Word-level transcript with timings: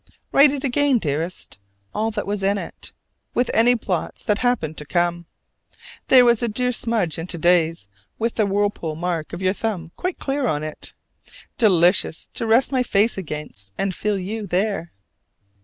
(Write 0.31 0.49
it 0.51 0.63
again, 0.63 0.97
dearest, 0.97 1.59
all 1.93 2.09
that 2.09 2.25
was 2.25 2.41
in 2.41 2.57
it, 2.57 2.91
with 3.35 3.51
any 3.53 3.75
blots 3.75 4.23
that 4.23 4.39
happened 4.39 4.75
to 4.75 4.83
come: 4.83 5.27
there 6.07 6.25
was 6.25 6.41
a 6.41 6.47
dear 6.47 6.71
smudge 6.71 7.19
in 7.19 7.27
to 7.27 7.37
day's, 7.37 7.87
with 8.17 8.33
the 8.33 8.47
whirlpool 8.47 8.95
mark 8.95 9.31
of 9.31 9.43
your 9.43 9.53
thumb 9.53 9.91
quite 9.97 10.17
clear 10.17 10.47
on 10.47 10.63
it, 10.63 10.93
delicious 11.59 12.29
to 12.33 12.47
rest 12.47 12.71
my 12.71 12.81
face 12.81 13.15
against 13.15 13.73
and 13.77 13.93
feel 13.93 14.17
you 14.17 14.47
there.) 14.47 14.91